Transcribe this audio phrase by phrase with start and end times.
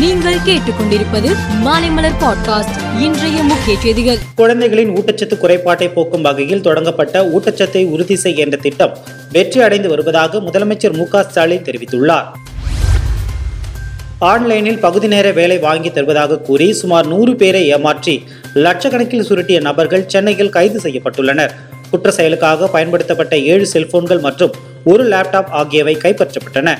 [0.00, 4.18] நீங்கள் கேட்டுக்கொண்டிருப்பது மாலைமலர் பாட்காஸ்ட் இன்றைய முக்கிய செய்திகள்.
[4.34, 8.96] குழந்தைகளின் ஊட்டச்சத்து குறைபாட்டை போக்கும் வகையில் தொடங்கப்பட்ட ஊட்டச்சத்தை உறுதி செய்ய என்ற திட்டம்
[9.32, 12.24] வெற்றி அடைந்து வருவதாக முதலமைச்சர் மு ஸ்டாலின் தெரிவித்துள்ளார்.
[14.18, 18.24] ஆன்லைனில் பகுதி நேர வேலை வாங்கி தருவதாக கூறி சுமார் நூறு பேரை ஏமாற்றி
[18.54, 21.50] லட்சக்கணக்கில் சுருட்டிய நபர்கள் சென்னையில் கைது செய்யப்பட்டுள்ளனர்.
[21.90, 24.52] குற்ற செயலுக்காக பயன்படுத்தப்பட்ட ஏழு செல்போன்கள் மற்றும்
[24.84, 26.76] ஒரு லேப்டாப் ஆகியவை கைப்பற்றப்பட்டன.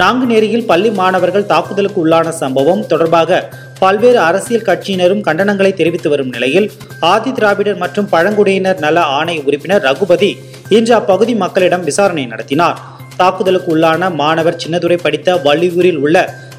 [0.00, 3.40] நாங்குநேரியில் பள்ளி மாணவர்கள் தாக்குதலுக்கு உள்ளான சம்பவம் தொடர்பாக
[3.80, 6.68] பல்வேறு அரசியல் கட்சியினரும் கண்டனங்களை தெரிவித்து வரும் நிலையில்
[7.10, 10.30] ஆதி திராவிடர் மற்றும் பழங்குடியினர் நல ஆணைய உறுப்பினர் ரகுபதி
[10.68, 12.80] இன்று அப்பகுதி மக்களிடம் விசாரணை நடத்தினார்.
[13.16, 16.16] தாக்குதலுக்கு உள்ளான மாணவர் சின்னதுரை படித்த வள்ளியூரில் உள்ள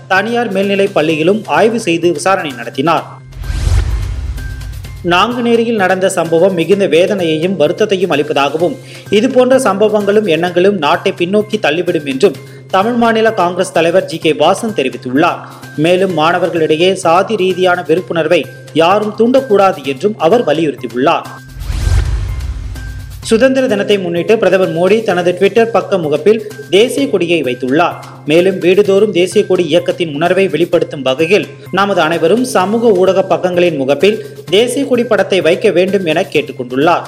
[0.07, 3.05] தனியார் மேல்நிலைப் பள்ளியிலும் ஆய்வு செய்து விசாரணை நடத்தினார்.
[5.13, 8.75] நாங்குநேரியில் நடந்த சம்பவம் மிகுந்த வேதனையையும் வருத்தத்தையும் அளிப்பதாகவும்
[9.09, 12.37] இதுபோன்ற சம்பவங்களும் எண்ணங்களும் நாட்டை பின்னோக்கி தள்ளிவிடும் என்றும்
[12.75, 15.41] தமிழ் மாநில காங்கிரஸ் தலைவர் ஜி கே வாசன் தெரிவித்துள்ளார்.
[15.83, 18.39] மேலும் மாணவர்களிடையே சாதி ரீதியான வெறுப்புணர்வை
[18.81, 21.27] யாரும் தூண்டக்கூடாது என்றும் அவர் வலியுறுத்தியுள்ளார்.
[23.29, 26.41] சுதந்திர தினத்தை முன்னிட்டு பிரதமர் மோடி தனது ட்விட்டர் பக்க முகப்பில்
[26.75, 27.97] தேசிய கொடியை வைத்துள்ளார்.
[28.31, 31.47] மேலும் வீடுதோறும் தேசிய கொடி இயக்கத்தின் உணர்வை வெளிப்படுத்தும் வகையில்
[31.79, 34.17] நமது அனைவரும் சமூக ஊடக பக்கங்களின் முகப்பில்
[34.55, 37.05] தேசிய கொடி படத்தை வைக்க வேண்டும் என கேட்டுக்கொண்டுள்ளார்.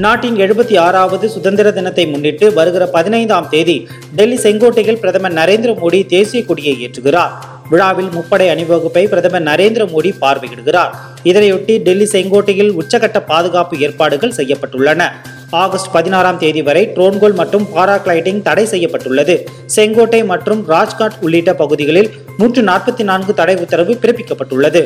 [0.00, 6.44] நாட்டின் எழுபத்தி ஆறாவது சுதந்திர தினத்தை முன்னிட்டு வருகிற பதினைந்தாம் தேதி டெல்லி செங்கோட்டையில் பிரதமர் நரேந்திர மோடி தேசிய
[6.44, 7.32] கொடியை ஏற்றுகிறார்.
[7.70, 10.94] விழாவில் முப்படை அணிவகுப்பை பிரதமர் நரேந்திர மோடி பார்வையிடுகிறார்.
[11.24, 15.10] இதனையொட்டி டெல்லி செங்கோட்டையில் உச்சகட்ட பாதுகாப்பு ஏற்பாடுகள் செய்யப்பட்டுள்ளன.
[15.50, 19.48] ஆகஸ்ட் பதினாறாம் தேதி வரை ட்ரோன்கோல் மற்றும் பாராகிளைடிங் தடை செய்யப்பட்டுள்ளது.
[19.66, 24.84] செங்கோட்டை மற்றும் ராஜ்காட் உள்ளிட்ட பகுதிகளில் நூற்று நாற்பத்தி நான்கு தடை உத்தரவு பிறப்பிக்கப்பட்டுள்ளது.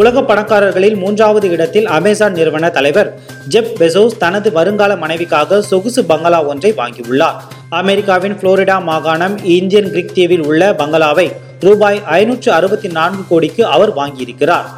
[0.00, 3.08] உலக பணக்காரர்களில் மூன்றாவது இடத்தில் அமேசான் நிறுவன தலைவர்
[3.52, 7.38] ஜெப் பெசோஸ் தனது வருங்கால மனைவிக்காக சொகுசு பங்களா ஒன்றை வாங்கியுள்ளார்.
[7.80, 11.26] அமெரிக்காவின் புளோரிடா மாகாணம் இந்தியன் கிரிக் தீவில் உள்ள பங்களாவை
[11.60, 14.68] ரூபாய் ஐநூற்று அறுபத்தி நான்கு கோடிக்கு அவர் வாங்கியிருக்கிறார்.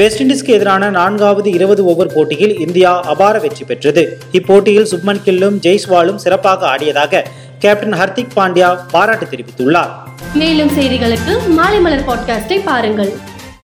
[0.00, 4.04] வெஸ்ட் இண்டீஸ்க்கு எதிரான நான்காவது இருபது ஓவர் போட்டியில் இந்தியா அபார வெற்றி பெற்றது.
[4.38, 7.22] இப்போட்டியில் சுப்மன் கில்லும் ஜெய்ஸ்வாலும் சிறப்பாக ஆடியதாக
[7.60, 9.90] கேப்டன் ஹர்திக் பாண்டியா பாராட்டு தெரிவித்துள்ளார்.
[10.34, 13.12] மேலும் செய்திகளுக்கு மாலை மலர் பாட்காஸ்டை பாருங்கள்.